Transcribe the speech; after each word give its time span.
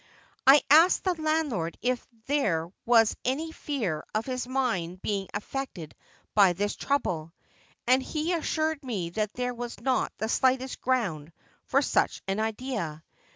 'I 0.47 0.63
asked 0.71 1.03
the 1.03 1.13
landlord 1.21 1.77
if 1.79 2.03
there 2.25 2.67
was 2.87 3.15
any 3.23 3.51
fear 3.51 4.03
of 4.15 4.25
his 4.25 4.47
mind 4.47 5.03
being 5.03 5.27
affected 5.31 5.93
by 6.33 6.53
this 6.53 6.75
trouble, 6.75 7.33
and 7.85 8.01
he 8.01 8.33
assured 8.33 8.83
me 8.83 9.11
that 9.11 9.33
there 9.33 9.53
was 9.53 9.79
not 9.79 10.11
the 10.17 10.27
slightest 10.27 10.81
ground 10.81 11.31
for 11.67 11.83
such 11.83 12.23
an 12.27 12.39
idea. 12.39 13.03